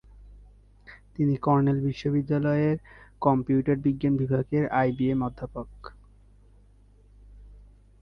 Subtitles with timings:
[1.15, 2.77] তিনি কর্নেল বিশ্ববিদ্যালয়ের
[3.21, 5.69] কম্পিউটার বিজ্ঞান বিভাগের আইবিএম অধ্যাপক।